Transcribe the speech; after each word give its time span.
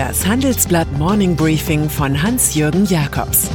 Das 0.00 0.26
Handelsblatt 0.26 0.90
Morning 0.92 1.36
Briefing 1.36 1.90
von 1.90 2.22
Hans-Jürgen 2.22 2.86
Jakobs 2.86 3.50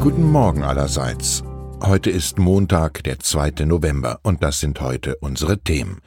Guten 0.00 0.32
Morgen 0.32 0.64
allerseits. 0.64 1.44
Heute 1.80 2.10
ist 2.10 2.40
Montag, 2.40 3.04
der 3.04 3.20
2. 3.20 3.66
November, 3.66 4.18
und 4.24 4.42
das 4.42 4.58
sind 4.58 4.80
heute 4.80 5.14
unsere 5.20 5.60
Themen. 5.60 6.00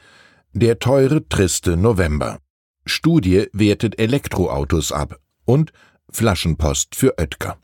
Der 0.52 0.78
teure, 0.78 1.26
triste 1.26 1.78
November. 1.78 2.40
Studie 2.84 3.46
wertet 3.54 3.98
Elektroautos 3.98 4.92
ab 4.92 5.16
und 5.46 5.72
Flaschenpost 6.10 6.94
für 6.94 7.14
Oetker. 7.18 7.56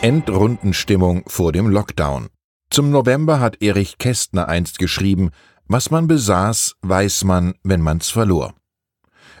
Endrundenstimmung 0.00 1.24
vor 1.26 1.52
dem 1.52 1.68
Lockdown. 1.68 2.30
Zum 2.72 2.88
November 2.88 3.38
hat 3.38 3.62
Erich 3.62 3.98
Kästner 3.98 4.48
einst 4.48 4.78
geschrieben, 4.78 5.28
was 5.68 5.90
man 5.90 6.06
besaß, 6.06 6.76
weiß 6.80 7.24
man, 7.24 7.52
wenn 7.62 7.82
man's 7.82 8.08
verlor. 8.08 8.54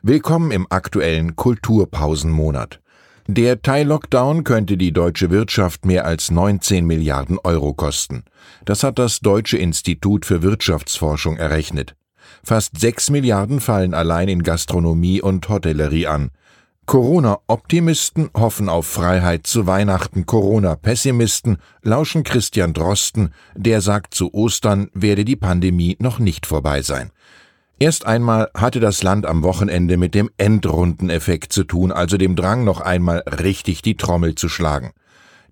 Willkommen 0.02 0.50
im 0.50 0.66
aktuellen 0.68 1.34
Kulturpausenmonat. 1.34 2.82
Der 3.26 3.62
Teil-Lockdown 3.62 4.44
könnte 4.44 4.76
die 4.76 4.92
deutsche 4.92 5.30
Wirtschaft 5.30 5.86
mehr 5.86 6.04
als 6.04 6.30
19 6.30 6.84
Milliarden 6.84 7.38
Euro 7.42 7.72
kosten. 7.72 8.24
Das 8.66 8.82
hat 8.84 8.98
das 8.98 9.20
Deutsche 9.20 9.56
Institut 9.56 10.26
für 10.26 10.42
Wirtschaftsforschung 10.42 11.38
errechnet. 11.38 11.96
Fast 12.44 12.78
6 12.78 13.08
Milliarden 13.08 13.60
fallen 13.60 13.94
allein 13.94 14.28
in 14.28 14.42
Gastronomie 14.42 15.22
und 15.22 15.48
Hotellerie 15.48 16.06
an. 16.06 16.32
Corona-Optimisten 16.86 18.30
hoffen 18.36 18.68
auf 18.68 18.86
Freiheit 18.86 19.46
zu 19.46 19.66
Weihnachten, 19.66 20.26
Corona-Pessimisten 20.26 21.58
lauschen 21.82 22.24
Christian 22.24 22.74
Drosten, 22.74 23.32
der 23.54 23.80
sagt 23.80 24.14
zu 24.14 24.34
Ostern 24.34 24.90
werde 24.92 25.24
die 25.24 25.36
Pandemie 25.36 25.96
noch 26.00 26.18
nicht 26.18 26.44
vorbei 26.44 26.82
sein. 26.82 27.10
Erst 27.78 28.06
einmal 28.06 28.50
hatte 28.54 28.78
das 28.78 29.02
Land 29.02 29.26
am 29.26 29.42
Wochenende 29.42 29.96
mit 29.96 30.14
dem 30.14 30.30
Endrundeneffekt 30.36 31.52
zu 31.52 31.64
tun, 31.64 31.92
also 31.92 32.16
dem 32.16 32.36
Drang, 32.36 32.64
noch 32.64 32.80
einmal 32.80 33.24
richtig 33.26 33.82
die 33.82 33.96
Trommel 33.96 34.34
zu 34.34 34.48
schlagen. 34.48 34.92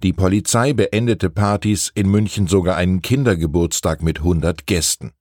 Die 0.02 0.12
Polizei 0.12 0.72
beendete 0.72 1.30
Partys, 1.30 1.90
in 1.94 2.08
München 2.08 2.46
sogar 2.46 2.76
einen 2.76 3.02
Kindergeburtstag 3.02 4.02
mit 4.02 4.18
100 4.18 4.66
Gästen. 4.66 5.12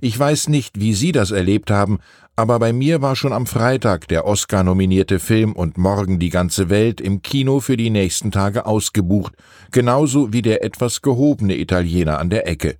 Ich 0.00 0.18
weiß 0.18 0.48
nicht, 0.48 0.78
wie 0.78 0.94
Sie 0.94 1.12
das 1.12 1.30
erlebt 1.30 1.70
haben, 1.70 1.98
aber 2.36 2.58
bei 2.58 2.74
mir 2.74 3.00
war 3.00 3.16
schon 3.16 3.32
am 3.32 3.46
Freitag 3.46 4.08
der 4.08 4.26
Oscar-nominierte 4.26 5.18
Film 5.18 5.52
und 5.52 5.78
morgen 5.78 6.18
die 6.18 6.28
ganze 6.28 6.68
Welt 6.68 7.00
im 7.00 7.22
Kino 7.22 7.60
für 7.60 7.78
die 7.78 7.88
nächsten 7.88 8.30
Tage 8.30 8.66
ausgebucht, 8.66 9.32
genauso 9.70 10.34
wie 10.34 10.42
der 10.42 10.62
etwas 10.62 11.00
gehobene 11.00 11.56
Italiener 11.56 12.18
an 12.18 12.28
der 12.28 12.46
Ecke. 12.46 12.76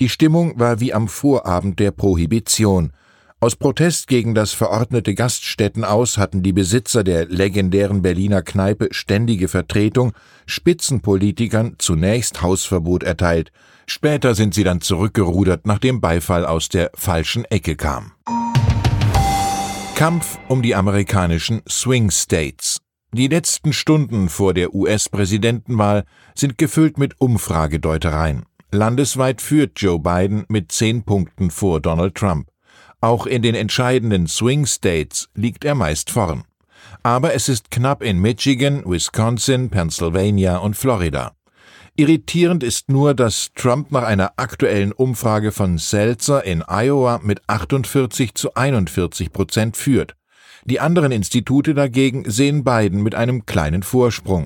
Die 0.00 0.08
Stimmung 0.08 0.58
war 0.58 0.80
wie 0.80 0.92
am 0.92 1.06
Vorabend 1.06 1.78
der 1.78 1.92
Prohibition. 1.92 2.92
Aus 3.38 3.54
Protest 3.54 4.08
gegen 4.08 4.34
das 4.34 4.52
verordnete 4.52 5.14
Gaststätten 5.14 5.84
aus 5.84 6.18
hatten 6.18 6.42
die 6.42 6.52
Besitzer 6.52 7.04
der 7.04 7.26
legendären 7.26 8.02
Berliner 8.02 8.42
Kneipe 8.42 8.88
ständige 8.90 9.46
Vertretung 9.46 10.14
Spitzenpolitikern 10.46 11.76
zunächst 11.78 12.42
Hausverbot 12.42 13.04
erteilt. 13.04 13.52
Später 13.86 14.34
sind 14.34 14.54
sie 14.54 14.64
dann 14.64 14.80
zurückgerudert, 14.80 15.66
nachdem 15.66 16.00
Beifall 16.00 16.44
aus 16.44 16.68
der 16.68 16.90
falschen 16.94 17.44
Ecke 17.44 17.76
kam. 17.76 18.12
Kampf 19.94 20.38
um 20.48 20.60
die 20.60 20.74
amerikanischen 20.74 21.62
Swing 21.68 22.10
States. 22.10 22.80
Die 23.12 23.28
letzten 23.28 23.72
Stunden 23.72 24.28
vor 24.28 24.52
der 24.52 24.74
US-Präsidentenwahl 24.74 26.04
sind 26.34 26.58
gefüllt 26.58 26.98
mit 26.98 27.18
Umfragedeutereien. 27.18 28.44
Landesweit 28.72 29.40
führt 29.40 29.80
Joe 29.80 29.98
Biden 29.98 30.44
mit 30.48 30.70
zehn 30.72 31.04
Punkten 31.04 31.50
vor 31.50 31.80
Donald 31.80 32.14
Trump. 32.16 32.48
Auch 33.00 33.26
in 33.26 33.40
den 33.40 33.54
entscheidenden 33.54 34.26
Swing 34.26 34.66
States 34.66 35.28
liegt 35.34 35.64
er 35.64 35.74
meist 35.74 36.10
vorn. 36.10 36.44
Aber 37.02 37.34
es 37.34 37.48
ist 37.48 37.70
knapp 37.70 38.02
in 38.02 38.18
Michigan, 38.18 38.82
Wisconsin, 38.84 39.70
Pennsylvania 39.70 40.58
und 40.58 40.76
Florida. 40.76 41.32
Irritierend 41.98 42.62
ist 42.62 42.90
nur, 42.90 43.14
dass 43.14 43.52
Trump 43.54 43.90
nach 43.90 44.02
einer 44.02 44.34
aktuellen 44.36 44.92
Umfrage 44.92 45.50
von 45.50 45.78
Seltzer 45.78 46.44
in 46.44 46.62
Iowa 46.62 47.20
mit 47.22 47.40
48 47.46 48.34
zu 48.34 48.54
41 48.54 49.32
Prozent 49.32 49.78
führt. 49.78 50.14
Die 50.66 50.78
anderen 50.78 51.10
Institute 51.10 51.72
dagegen 51.72 52.30
sehen 52.30 52.64
Biden 52.64 53.02
mit 53.02 53.14
einem 53.14 53.46
kleinen 53.46 53.82
Vorsprung. 53.82 54.44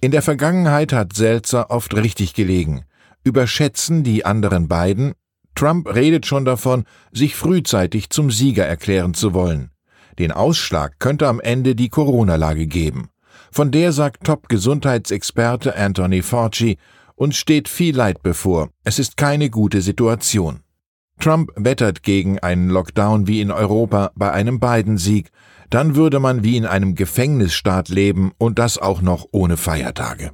In 0.00 0.10
der 0.10 0.22
Vergangenheit 0.22 0.92
hat 0.92 1.12
Seltzer 1.12 1.70
oft 1.70 1.94
richtig 1.94 2.34
gelegen. 2.34 2.82
Überschätzen 3.22 4.02
die 4.02 4.24
anderen 4.24 4.66
beiden? 4.66 5.12
Trump 5.54 5.94
redet 5.94 6.26
schon 6.26 6.44
davon, 6.44 6.86
sich 7.12 7.36
frühzeitig 7.36 8.10
zum 8.10 8.32
Sieger 8.32 8.66
erklären 8.66 9.14
zu 9.14 9.32
wollen. 9.32 9.70
Den 10.18 10.32
Ausschlag 10.32 10.98
könnte 10.98 11.28
am 11.28 11.38
Ende 11.38 11.76
die 11.76 11.88
Corona-Lage 11.88 12.66
geben. 12.66 13.09
Von 13.52 13.70
der 13.70 13.92
sagt 13.92 14.24
Top-Gesundheitsexperte 14.24 15.76
Anthony 15.76 16.22
Fauci, 16.22 16.78
uns 17.16 17.36
steht 17.36 17.68
viel 17.68 17.96
Leid 17.96 18.22
bevor. 18.22 18.70
Es 18.84 18.98
ist 18.98 19.16
keine 19.16 19.50
gute 19.50 19.82
Situation. 19.82 20.60
Trump 21.18 21.50
wettert 21.56 22.02
gegen 22.02 22.38
einen 22.38 22.70
Lockdown 22.70 23.26
wie 23.26 23.40
in 23.40 23.50
Europa 23.50 24.12
bei 24.14 24.32
einem 24.32 24.58
Biden-Sieg, 24.58 25.30
dann 25.68 25.94
würde 25.94 26.18
man 26.18 26.42
wie 26.44 26.56
in 26.56 26.64
einem 26.64 26.94
Gefängnisstaat 26.94 27.88
leben 27.88 28.32
und 28.38 28.58
das 28.58 28.78
auch 28.78 29.02
noch 29.02 29.26
ohne 29.32 29.56
Feiertage. 29.56 30.30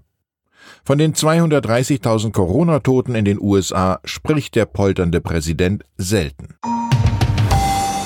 Von 0.84 0.98
den 0.98 1.14
230.000 1.14 2.32
Corona-Toten 2.32 3.14
in 3.16 3.24
den 3.24 3.40
USA 3.40 3.98
spricht 4.04 4.54
der 4.54 4.66
polternde 4.66 5.20
Präsident 5.20 5.84
selten. 5.96 6.54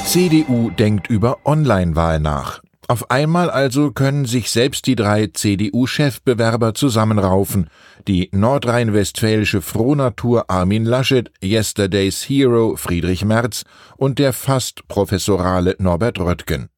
CDU 0.06 0.70
denkt 0.70 1.08
über 1.08 1.38
Online-Wahl 1.44 2.20
nach. 2.20 2.62
Auf 2.90 3.08
einmal 3.08 3.50
also 3.50 3.92
können 3.92 4.24
sich 4.24 4.50
selbst 4.50 4.84
die 4.88 4.96
drei 4.96 5.28
CDU-Chefbewerber 5.28 6.74
zusammenraufen. 6.74 7.70
Die 8.08 8.30
nordrhein-westfälische 8.32 9.62
Frohnatur 9.62 10.50
Armin 10.50 10.84
Laschet, 10.84 11.30
Yesterday's 11.40 12.28
Hero 12.28 12.74
Friedrich 12.74 13.24
Merz 13.24 13.62
und 13.96 14.18
der 14.18 14.32
fast 14.32 14.88
professorale 14.88 15.76
Norbert 15.78 16.18
Röttgen. 16.18 16.68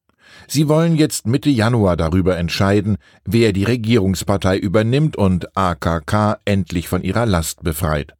Sie 0.47 0.69
wollen 0.69 0.97
jetzt 0.97 1.25
Mitte 1.25 1.49
Januar 1.49 1.97
darüber 1.97 2.37
entscheiden, 2.37 2.97
wer 3.25 3.51
die 3.51 3.63
Regierungspartei 3.63 4.59
übernimmt 4.59 5.15
und 5.15 5.57
AKK 5.57 6.37
endlich 6.45 6.87
von 6.87 7.01
ihrer 7.01 7.25
Last 7.25 7.63
befreit. 7.63 8.13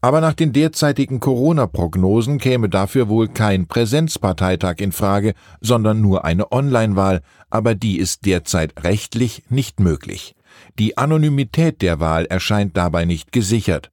Aber 0.00 0.20
nach 0.20 0.34
den 0.34 0.52
derzeitigen 0.52 1.18
Corona-Prognosen 1.18 2.38
käme 2.38 2.68
dafür 2.68 3.08
wohl 3.08 3.28
kein 3.28 3.66
Präsenzparteitag 3.66 4.76
in 4.78 4.92
Frage, 4.92 5.34
sondern 5.60 6.00
nur 6.00 6.24
eine 6.24 6.52
Online-Wahl, 6.52 7.20
aber 7.50 7.74
die 7.74 7.98
ist 7.98 8.24
derzeit 8.24 8.84
rechtlich 8.84 9.42
nicht 9.48 9.80
möglich. 9.80 10.36
Die 10.78 10.96
Anonymität 10.96 11.82
der 11.82 11.98
Wahl 11.98 12.26
erscheint 12.26 12.76
dabei 12.76 13.04
nicht 13.04 13.32
gesichert. 13.32 13.90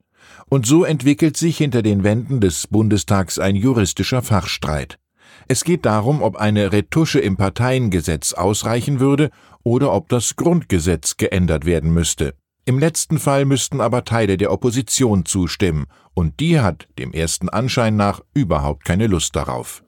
Und 0.47 0.67
so 0.67 0.83
entwickelt 0.83 1.37
sich 1.37 1.57
hinter 1.57 1.81
den 1.81 2.03
Wänden 2.03 2.39
des 2.39 2.67
Bundestags 2.67 3.39
ein 3.39 3.55
juristischer 3.55 4.21
Fachstreit. 4.21 4.99
Es 5.47 5.63
geht 5.63 5.85
darum, 5.85 6.21
ob 6.21 6.35
eine 6.35 6.71
Retusche 6.71 7.19
im 7.19 7.35
Parteiengesetz 7.35 8.33
ausreichen 8.33 8.99
würde 8.99 9.31
oder 9.63 9.91
ob 9.91 10.09
das 10.09 10.35
Grundgesetz 10.35 11.17
geändert 11.17 11.65
werden 11.65 11.91
müsste. 11.91 12.35
Im 12.67 12.79
letzten 12.79 13.19
Fall 13.19 13.45
müssten 13.45 13.79
aber 13.79 14.05
Teile 14.05 14.37
der 14.37 14.51
Opposition 14.51 15.25
zustimmen, 15.25 15.85
und 16.15 16.39
die 16.39 16.59
hat, 16.59 16.87
dem 16.97 17.13
ersten 17.13 17.47
Anschein 17.47 17.95
nach, 17.95 18.21
überhaupt 18.33 18.85
keine 18.85 19.05
Lust 19.05 19.35
darauf. 19.35 19.83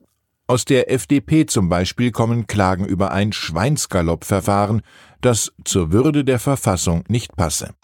Aus 0.46 0.64
der 0.64 0.90
FDP 0.90 1.46
zum 1.46 1.68
Beispiel 1.68 2.12
kommen 2.12 2.46
Klagen 2.46 2.84
über 2.84 3.10
ein 3.10 3.32
Schweinsgaloppverfahren, 3.32 4.82
das 5.20 5.52
zur 5.64 5.90
Würde 5.90 6.24
der 6.24 6.38
Verfassung 6.38 7.02
nicht 7.08 7.36
passe. 7.36 7.74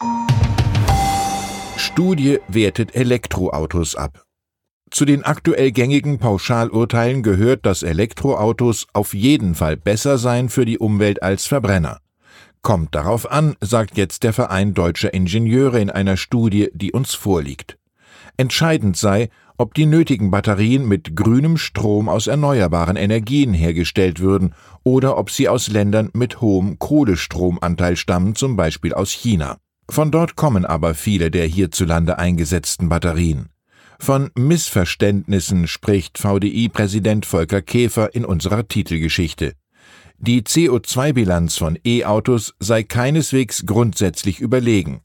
Studie 1.75 2.39
wertet 2.47 2.95
Elektroautos 2.95 3.95
ab. 3.95 4.23
Zu 4.91 5.03
den 5.03 5.25
aktuell 5.25 5.73
gängigen 5.73 6.19
Pauschalurteilen 6.19 7.21
gehört, 7.21 7.65
dass 7.65 7.83
Elektroautos 7.83 8.87
auf 8.93 9.13
jeden 9.13 9.55
Fall 9.55 9.75
besser 9.75 10.17
seien 10.17 10.47
für 10.47 10.63
die 10.63 10.77
Umwelt 10.77 11.21
als 11.21 11.47
Verbrenner. 11.47 11.99
Kommt 12.65 12.95
darauf 12.95 13.31
an, 13.31 13.55
sagt 13.61 13.95
jetzt 13.95 14.23
der 14.23 14.33
Verein 14.33 14.73
deutscher 14.73 15.13
Ingenieure 15.13 15.79
in 15.79 15.91
einer 15.91 16.17
Studie, 16.17 16.71
die 16.73 16.93
uns 16.93 17.13
vorliegt. 17.13 17.77
Entscheidend 18.37 18.97
sei, 18.97 19.29
ob 19.55 19.75
die 19.75 19.85
nötigen 19.85 20.31
Batterien 20.31 20.87
mit 20.87 21.15
grünem 21.15 21.57
Strom 21.57 22.09
aus 22.09 22.25
erneuerbaren 22.25 22.95
Energien 22.95 23.53
hergestellt 23.53 24.19
würden 24.19 24.55
oder 24.81 25.15
ob 25.19 25.29
sie 25.29 25.47
aus 25.47 25.67
Ländern 25.67 26.09
mit 26.13 26.41
hohem 26.41 26.79
Kohlestromanteil 26.79 27.97
stammen, 27.97 28.33
zum 28.33 28.55
Beispiel 28.55 28.95
aus 28.95 29.11
China. 29.11 29.57
Von 29.87 30.09
dort 30.09 30.35
kommen 30.35 30.65
aber 30.65 30.95
viele 30.95 31.29
der 31.29 31.45
hierzulande 31.45 32.17
eingesetzten 32.17 32.89
Batterien. 32.89 33.49
Von 33.99 34.31
Missverständnissen 34.35 35.67
spricht 35.67 36.17
VDI-Präsident 36.17 37.27
Volker 37.27 37.61
Käfer 37.61 38.15
in 38.15 38.25
unserer 38.25 38.67
Titelgeschichte. 38.67 39.53
Die 40.17 40.41
CO2-Bilanz 40.43 41.57
von 41.57 41.77
E-Autos 41.85 42.55
sei 42.59 42.83
keineswegs 42.83 43.65
grundsätzlich 43.65 44.39
überlegen. 44.39 45.01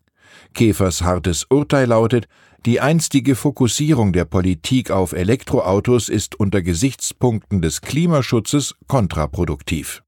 Käfers 0.54 1.02
hartes 1.02 1.46
Urteil 1.48 1.88
lautet, 1.88 2.28
Die 2.66 2.80
einstige 2.80 3.36
Fokussierung 3.36 4.12
der 4.12 4.26
Politik 4.26 4.90
auf 4.90 5.12
Elektroautos 5.12 6.10
ist 6.10 6.38
unter 6.38 6.60
Gesichtspunkten 6.60 7.62
des 7.62 7.80
Klimaschutzes 7.80 8.74
kontraproduktiv. 8.86 10.02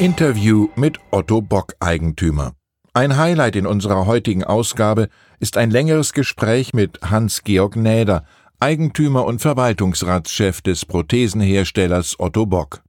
Interview 0.00 0.68
mit 0.74 0.98
Otto 1.12 1.40
Bock 1.40 1.74
Eigentümer. 1.78 2.54
Ein 2.92 3.16
Highlight 3.16 3.56
in 3.56 3.66
unserer 3.66 4.06
heutigen 4.06 4.44
Ausgabe 4.44 5.08
ist 5.40 5.56
ein 5.56 5.70
längeres 5.70 6.12
Gespräch 6.12 6.74
mit 6.74 7.00
Hans-Georg 7.02 7.76
Näder, 7.76 8.24
Eigentümer 8.60 9.24
und 9.24 9.40
Verwaltungsratschef 9.40 10.62
des 10.62 10.86
Prothesenherstellers 10.86 12.18
Otto 12.20 12.46
Bock. 12.46 12.83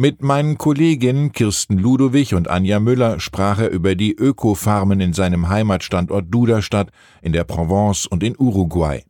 Mit 0.00 0.22
meinen 0.22 0.58
Kolleginnen 0.58 1.32
Kirsten 1.32 1.76
Ludowig 1.76 2.32
und 2.32 2.46
Anja 2.46 2.78
Müller 2.78 3.18
sprach 3.18 3.58
er 3.58 3.70
über 3.70 3.96
die 3.96 4.14
Ökofarmen 4.14 5.00
in 5.00 5.12
seinem 5.12 5.48
Heimatstandort 5.48 6.32
Duderstadt 6.32 6.90
in 7.20 7.32
der 7.32 7.42
Provence 7.42 8.06
und 8.06 8.22
in 8.22 8.36
Uruguay. 8.38 9.02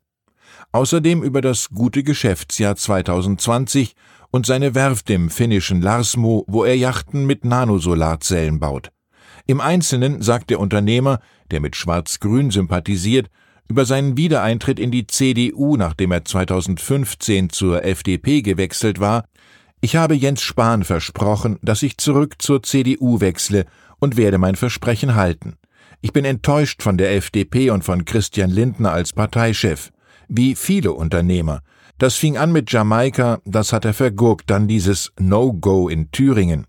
Außerdem 0.73 1.23
über 1.23 1.43
das 1.43 1.69
gute 1.69 2.02
Geschäftsjahr 2.02 2.75
2020 2.75 3.96
und 4.31 4.46
seine 4.46 4.75
Werft 4.75 5.11
im 5.11 5.29
finnischen 5.29 5.82
Larsmo, 5.82 6.46
wo 6.49 6.64
er 6.64 6.75
Yachten 6.75 7.26
mit 7.26 7.44
Nanosolarzellen 7.44 8.58
baut. 8.58 8.90
Im 9.46 9.61
Einzelnen 9.61 10.23
sagt 10.23 10.49
der 10.49 10.58
Unternehmer, 10.58 11.20
der 11.50 11.61
mit 11.61 11.76
Schwarz-Grün 11.76 12.50
sympathisiert, 12.50 13.29
über 13.69 13.85
seinen 13.85 14.17
Wiedereintritt 14.17 14.81
in 14.81 14.90
die 14.90 15.06
CDU, 15.06 15.76
nachdem 15.76 16.12
er 16.12 16.25
2015 16.25 17.50
zur 17.50 17.85
FDP 17.85 18.40
gewechselt 18.40 19.00
war, 19.00 19.25
ich 19.80 19.96
habe 19.96 20.14
Jens 20.14 20.42
Spahn 20.42 20.84
versprochen, 20.84 21.58
dass 21.62 21.82
ich 21.82 21.98
zurück 21.98 22.36
zur 22.38 22.62
CDU 22.62 23.20
wechsle 23.20 23.64
und 24.00 24.16
werde 24.16 24.38
mein 24.38 24.56
Versprechen 24.56 25.14
halten. 25.14 25.56
Ich 26.00 26.12
bin 26.12 26.25
enttäuscht 26.25 26.82
von 26.82 26.96
der 26.96 27.14
FDP 27.14 27.70
und 27.70 27.84
von 27.84 28.04
Christian 28.04 28.50
Lindner 28.50 28.92
als 28.92 29.12
Parteichef. 29.12 29.90
Wie 30.28 30.54
viele 30.54 30.92
Unternehmer. 30.92 31.60
Das 31.98 32.14
fing 32.14 32.36
an 32.36 32.52
mit 32.52 32.70
Jamaika, 32.70 33.40
das 33.44 33.72
hat 33.72 33.84
er 33.84 33.94
vergurkt, 33.94 34.50
dann 34.50 34.69
dieses 34.69 35.12
No-Go 35.19 35.88
in 35.88 36.10
Thüringen. 36.12 36.66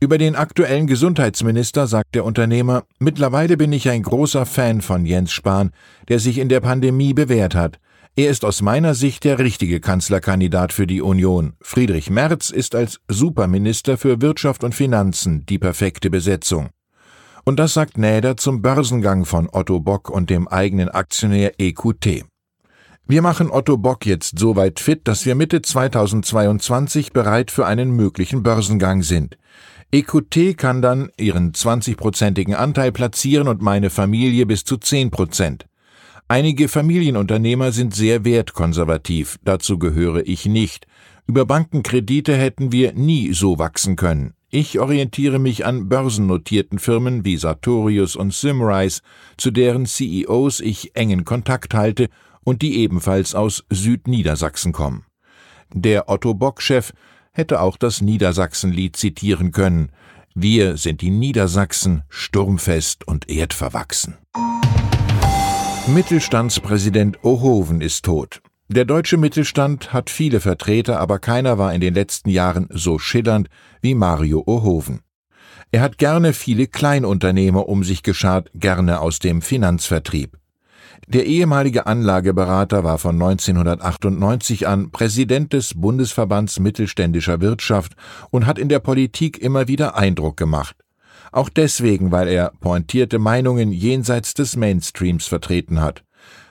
Über 0.00 0.18
den 0.18 0.36
aktuellen 0.36 0.86
Gesundheitsminister 0.86 1.88
sagt 1.88 2.14
der 2.14 2.24
Unternehmer, 2.24 2.84
mittlerweile 3.00 3.56
bin 3.56 3.72
ich 3.72 3.88
ein 3.88 4.02
großer 4.02 4.46
Fan 4.46 4.80
von 4.80 5.04
Jens 5.04 5.32
Spahn, 5.32 5.72
der 6.08 6.20
sich 6.20 6.38
in 6.38 6.48
der 6.48 6.60
Pandemie 6.60 7.14
bewährt 7.14 7.56
hat. 7.56 7.78
Er 8.18 8.30
ist 8.30 8.44
aus 8.44 8.62
meiner 8.62 8.96
Sicht 8.96 9.22
der 9.22 9.38
richtige 9.38 9.78
Kanzlerkandidat 9.78 10.72
für 10.72 10.88
die 10.88 11.02
Union. 11.02 11.52
Friedrich 11.60 12.10
Merz 12.10 12.50
ist 12.50 12.74
als 12.74 12.98
Superminister 13.06 13.96
für 13.96 14.20
Wirtschaft 14.20 14.64
und 14.64 14.74
Finanzen 14.74 15.46
die 15.46 15.60
perfekte 15.60 16.10
Besetzung. 16.10 16.70
Und 17.44 17.60
das 17.60 17.74
sagt 17.74 17.96
Näder 17.96 18.36
zum 18.36 18.60
Börsengang 18.60 19.24
von 19.24 19.48
Otto 19.52 19.78
Bock 19.78 20.10
und 20.10 20.30
dem 20.30 20.48
eigenen 20.48 20.88
Aktionär 20.88 21.60
EQT. 21.60 22.24
Wir 23.06 23.22
machen 23.22 23.52
Otto 23.52 23.76
Bock 23.76 24.04
jetzt 24.04 24.36
so 24.36 24.56
weit 24.56 24.80
fit, 24.80 25.06
dass 25.06 25.24
wir 25.24 25.36
Mitte 25.36 25.62
2022 25.62 27.12
bereit 27.12 27.52
für 27.52 27.66
einen 27.66 27.92
möglichen 27.92 28.42
Börsengang 28.42 29.04
sind. 29.04 29.38
EQT 29.92 30.58
kann 30.58 30.82
dann 30.82 31.12
ihren 31.18 31.52
20-prozentigen 31.52 32.54
Anteil 32.54 32.90
platzieren 32.90 33.46
und 33.46 33.62
meine 33.62 33.90
Familie 33.90 34.44
bis 34.44 34.64
zu 34.64 34.76
10 34.76 35.12
Prozent. 35.12 35.67
Einige 36.30 36.68
Familienunternehmer 36.68 37.72
sind 37.72 37.94
sehr 37.94 38.22
wertkonservativ, 38.22 39.38
dazu 39.44 39.78
gehöre 39.78 40.28
ich 40.28 40.44
nicht. 40.44 40.86
Über 41.26 41.46
Bankenkredite 41.46 42.36
hätten 42.36 42.70
wir 42.70 42.92
nie 42.92 43.32
so 43.32 43.58
wachsen 43.58 43.96
können. 43.96 44.34
Ich 44.50 44.78
orientiere 44.78 45.38
mich 45.38 45.64
an 45.64 45.88
börsennotierten 45.88 46.78
Firmen 46.80 47.24
wie 47.24 47.38
Sartorius 47.38 48.14
und 48.14 48.34
Simrise, 48.34 49.00
zu 49.38 49.50
deren 49.50 49.86
CEOs 49.86 50.60
ich 50.60 50.94
engen 50.94 51.24
Kontakt 51.24 51.72
halte 51.72 52.10
und 52.44 52.60
die 52.60 52.76
ebenfalls 52.76 53.34
aus 53.34 53.64
Südniedersachsen 53.70 54.72
kommen. 54.72 55.06
Der 55.72 56.10
Otto 56.10 56.34
Bock-Chef 56.34 56.92
hätte 57.32 57.62
auch 57.62 57.78
das 57.78 58.02
Niedersachsenlied 58.02 58.96
zitieren 58.96 59.50
können. 59.50 59.92
Wir 60.34 60.76
sind 60.76 61.00
die 61.00 61.10
Niedersachsen, 61.10 62.02
sturmfest 62.10 63.08
und 63.08 63.30
erdverwachsen. 63.30 64.18
Mittelstandspräsident 65.88 67.24
Ohoven 67.24 67.80
ist 67.80 68.04
tot. 68.04 68.42
Der 68.68 68.84
deutsche 68.84 69.16
Mittelstand 69.16 69.90
hat 69.90 70.10
viele 70.10 70.38
Vertreter, 70.38 71.00
aber 71.00 71.18
keiner 71.18 71.56
war 71.56 71.72
in 71.72 71.80
den 71.80 71.94
letzten 71.94 72.28
Jahren 72.28 72.68
so 72.70 72.98
schillernd 72.98 73.48
wie 73.80 73.94
Mario 73.94 74.42
Ohoven. 74.46 75.00
Er 75.72 75.80
hat 75.80 75.96
gerne 75.96 76.34
viele 76.34 76.66
Kleinunternehmer 76.66 77.70
um 77.70 77.84
sich 77.84 78.02
geschart, 78.02 78.50
gerne 78.54 79.00
aus 79.00 79.18
dem 79.18 79.40
Finanzvertrieb. 79.40 80.36
Der 81.06 81.24
ehemalige 81.24 81.86
Anlageberater 81.86 82.84
war 82.84 82.98
von 82.98 83.14
1998 83.14 84.68
an 84.68 84.90
Präsident 84.90 85.54
des 85.54 85.72
Bundesverbands 85.74 86.60
mittelständischer 86.60 87.40
Wirtschaft 87.40 87.94
und 88.28 88.44
hat 88.44 88.58
in 88.58 88.68
der 88.68 88.80
Politik 88.80 89.38
immer 89.38 89.68
wieder 89.68 89.96
Eindruck 89.96 90.36
gemacht. 90.36 90.76
Auch 91.32 91.48
deswegen, 91.48 92.10
weil 92.10 92.28
er 92.28 92.52
pointierte 92.60 93.18
Meinungen 93.18 93.72
jenseits 93.72 94.34
des 94.34 94.56
Mainstreams 94.56 95.26
vertreten 95.26 95.80
hat. 95.80 96.04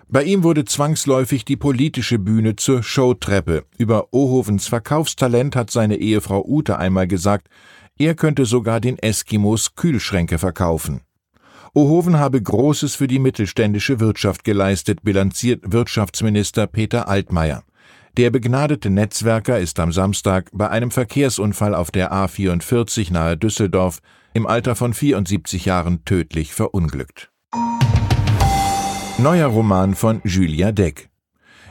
Bei 0.10 0.24
ihm 0.24 0.44
wurde 0.44 0.64
zwangsläufig 0.64 1.44
die 1.44 1.58
politische 1.58 2.18
Bühne 2.18 2.56
zur 2.56 2.82
Showtreppe. 2.82 3.66
Über 3.78 4.14
Ohovens 4.14 4.68
Verkaufstalent 4.68 5.56
hat 5.56 5.70
seine 5.70 5.98
Ehefrau 5.98 6.46
Ute 6.48 6.78
einmal 6.78 7.08
gesagt, 7.08 7.50
er 8.00 8.16
könnte 8.16 8.46
sogar 8.46 8.80
den 8.80 8.98
Eskimos 9.00 9.76
Kühlschränke 9.76 10.38
verkaufen. 10.38 11.02
Ohoven 11.74 12.18
habe 12.18 12.42
Großes 12.42 12.96
für 12.96 13.08
die 13.08 13.20
mittelständische 13.20 14.00
Wirtschaft 14.00 14.44
geleistet, 14.44 15.04
bilanziert 15.04 15.62
Wirtschaftsminister 15.66 16.68
Peter 16.68 17.08
Altmaier. 17.08 17.64
Der 18.16 18.32
begnadete 18.32 18.90
Netzwerker 18.90 19.60
ist 19.60 19.80
am 19.80 19.92
Samstag 19.92 20.50
bei 20.54 20.70
einem 20.70 20.90
Verkehrsunfall 20.90 21.76
auf 21.76 21.92
der 21.92 22.12
A44 22.12 23.12
nahe 23.12 23.38
Düsseldorf 23.38 24.00
im 24.38 24.46
Alter 24.46 24.76
von 24.76 24.94
74 24.94 25.66
Jahren 25.66 26.06
tödlich 26.06 26.54
verunglückt. 26.54 27.32
Neuer 29.18 29.48
Roman 29.48 29.96
von 29.96 30.22
Julia 30.24 30.72
Deck. 30.72 31.10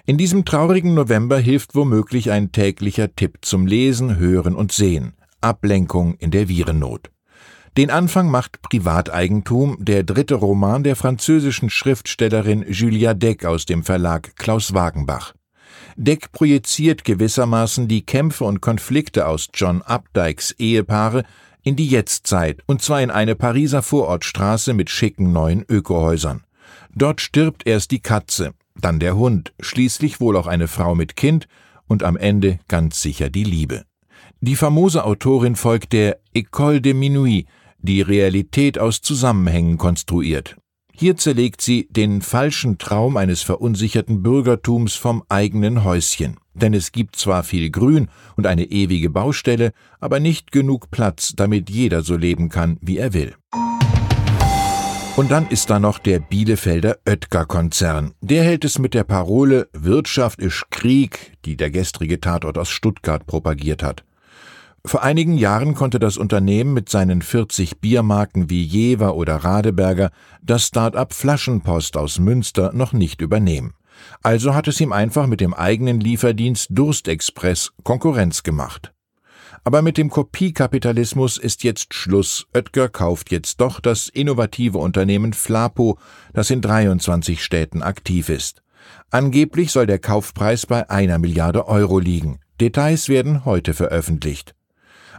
In 0.04 0.18
diesem 0.18 0.44
traurigen 0.44 0.92
November 0.92 1.38
hilft 1.38 1.76
womöglich 1.76 2.32
ein 2.32 2.50
täglicher 2.50 3.14
Tipp 3.14 3.38
zum 3.42 3.68
Lesen, 3.68 4.16
Hören 4.16 4.56
und 4.56 4.72
Sehen. 4.72 5.12
Ablenkung 5.40 6.16
in 6.16 6.32
der 6.32 6.48
Virennot. 6.48 7.12
Den 7.76 7.88
Anfang 7.88 8.32
macht 8.32 8.62
Privateigentum, 8.62 9.76
der 9.78 10.02
dritte 10.02 10.34
Roman 10.34 10.82
der 10.82 10.96
französischen 10.96 11.70
Schriftstellerin 11.70 12.64
Julia 12.68 13.14
Deck 13.14 13.44
aus 13.44 13.66
dem 13.66 13.84
Verlag 13.84 14.34
Klaus 14.34 14.74
Wagenbach. 14.74 15.34
Deck 15.94 16.32
projiziert 16.32 17.04
gewissermaßen 17.04 17.86
die 17.86 18.04
Kämpfe 18.04 18.42
und 18.42 18.60
Konflikte 18.60 19.28
aus 19.28 19.50
John 19.54 19.82
Updikes 19.82 20.50
Ehepaare 20.58 21.22
in 21.66 21.74
die 21.74 21.88
Jetztzeit, 21.88 22.62
und 22.66 22.80
zwar 22.80 23.02
in 23.02 23.10
eine 23.10 23.34
Pariser 23.34 23.82
Vorortstraße 23.82 24.72
mit 24.72 24.88
schicken 24.88 25.32
neuen 25.32 25.64
Ökohäusern. 25.68 26.44
Dort 26.94 27.20
stirbt 27.20 27.66
erst 27.66 27.90
die 27.90 27.98
Katze, 27.98 28.54
dann 28.80 29.00
der 29.00 29.16
Hund, 29.16 29.52
schließlich 29.58 30.20
wohl 30.20 30.36
auch 30.36 30.46
eine 30.46 30.68
Frau 30.68 30.94
mit 30.94 31.16
Kind 31.16 31.48
und 31.88 32.04
am 32.04 32.16
Ende 32.16 32.60
ganz 32.68 33.02
sicher 33.02 33.30
die 33.30 33.42
Liebe. 33.42 33.84
Die 34.40 34.54
famose 34.54 35.04
Autorin 35.04 35.56
folgt 35.56 35.92
der 35.92 36.20
École 36.36 36.78
de 36.78 36.94
Minuit, 36.94 37.48
die 37.78 38.00
Realität 38.00 38.78
aus 38.78 39.00
Zusammenhängen 39.00 39.76
konstruiert. 39.76 40.56
Hier 40.92 41.16
zerlegt 41.16 41.60
sie 41.60 41.88
den 41.90 42.22
falschen 42.22 42.78
Traum 42.78 43.16
eines 43.16 43.42
verunsicherten 43.42 44.22
Bürgertums 44.22 44.94
vom 44.94 45.24
eigenen 45.28 45.82
Häuschen. 45.82 46.36
Denn 46.56 46.74
es 46.74 46.90
gibt 46.90 47.16
zwar 47.16 47.42
viel 47.42 47.70
Grün 47.70 48.08
und 48.36 48.46
eine 48.46 48.64
ewige 48.64 49.10
Baustelle, 49.10 49.72
aber 50.00 50.20
nicht 50.20 50.52
genug 50.52 50.90
Platz, 50.90 51.34
damit 51.36 51.68
jeder 51.70 52.02
so 52.02 52.16
leben 52.16 52.48
kann, 52.48 52.78
wie 52.80 52.98
er 52.98 53.12
will. 53.12 53.34
Und 55.16 55.30
dann 55.30 55.48
ist 55.48 55.70
da 55.70 55.78
noch 55.78 55.98
der 55.98 56.18
Bielefelder 56.18 56.98
Oetker-Konzern. 57.06 58.12
Der 58.20 58.44
hält 58.44 58.66
es 58.66 58.78
mit 58.78 58.92
der 58.92 59.04
Parole 59.04 59.68
Wirtschaft 59.72 60.40
ist 60.40 60.70
Krieg, 60.70 61.38
die 61.46 61.56
der 61.56 61.70
gestrige 61.70 62.20
Tatort 62.20 62.58
aus 62.58 62.68
Stuttgart 62.68 63.26
propagiert 63.26 63.82
hat. 63.82 64.04
Vor 64.84 65.02
einigen 65.02 65.36
Jahren 65.36 65.74
konnte 65.74 65.98
das 65.98 66.16
Unternehmen 66.16 66.72
mit 66.72 66.88
seinen 66.88 67.22
40 67.22 67.80
Biermarken 67.80 68.50
wie 68.50 68.62
Jever 68.62 69.16
oder 69.16 69.36
Radeberger 69.36 70.10
das 70.42 70.66
Start-up 70.66 71.12
Flaschenpost 71.12 71.96
aus 71.96 72.18
Münster 72.18 72.72
noch 72.72 72.92
nicht 72.92 73.20
übernehmen. 73.20 73.72
Also 74.22 74.54
hat 74.54 74.68
es 74.68 74.80
ihm 74.80 74.92
einfach 74.92 75.26
mit 75.26 75.40
dem 75.40 75.54
eigenen 75.54 76.00
Lieferdienst 76.00 76.68
Durstexpress 76.70 77.72
Konkurrenz 77.82 78.42
gemacht. 78.42 78.92
Aber 79.64 79.82
mit 79.82 79.98
dem 79.98 80.10
Kopiekapitalismus 80.10 81.38
ist 81.38 81.64
jetzt 81.64 81.92
Schluss. 81.92 82.46
Oetker 82.54 82.88
kauft 82.88 83.32
jetzt 83.32 83.60
doch 83.60 83.80
das 83.80 84.08
innovative 84.08 84.78
Unternehmen 84.78 85.32
Flapo, 85.32 85.98
das 86.32 86.50
in 86.50 86.60
23 86.60 87.42
Städten 87.42 87.82
aktiv 87.82 88.28
ist. 88.28 88.62
Angeblich 89.10 89.72
soll 89.72 89.86
der 89.86 89.98
Kaufpreis 89.98 90.66
bei 90.66 90.88
einer 90.88 91.18
Milliarde 91.18 91.66
Euro 91.66 91.98
liegen. 91.98 92.38
Details 92.60 93.08
werden 93.08 93.44
heute 93.44 93.74
veröffentlicht. 93.74 94.54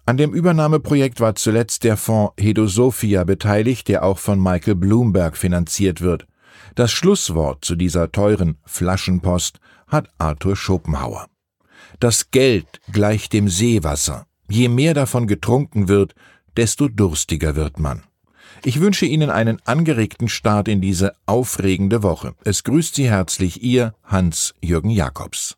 An 0.06 0.16
dem 0.16 0.34
Übernahmeprojekt 0.34 1.20
war 1.20 1.36
zuletzt 1.36 1.84
der 1.84 1.98
Fonds 1.98 2.34
Hedosophia 2.40 3.26
beteiligt, 3.26 3.90
der 3.90 4.04
auch 4.04 4.18
von 4.18 4.42
Michael 4.42 4.76
Bloomberg 4.76 5.36
finanziert 5.36 6.00
wird. 6.00 6.26
Das 6.78 6.92
Schlusswort 6.92 7.66
zu 7.66 7.76
dieser 7.76 8.12
teuren 8.12 8.60
Flaschenpost 8.64 9.60
hat 9.88 10.12
Arthur 10.20 10.56
Schopenhauer. 10.56 11.26
Das 12.00 12.30
Geld 12.30 12.68
gleicht 12.92 13.34
dem 13.34 13.50
Seewasser. 13.50 14.28
Je 14.48 14.70
mehr 14.70 14.94
davon 14.94 15.26
getrunken 15.26 15.88
wird, 15.88 16.14
desto 16.56 16.88
durstiger 16.88 17.56
wird 17.56 17.80
man. 17.80 18.04
Ich 18.64 18.80
wünsche 18.80 19.08
Ihnen 19.08 19.32
einen 19.32 19.60
angeregten 19.66 20.30
Start 20.30 20.68
in 20.68 20.80
diese 20.80 21.14
aufregende 21.26 22.04
Woche. 22.04 22.36
Es 22.44 22.64
grüßt 22.64 22.94
Sie 22.94 23.10
herzlich 23.10 23.64
Ihr 23.64 23.96
Hans-Jürgen 24.04 24.92
Jakobs. 24.92 25.58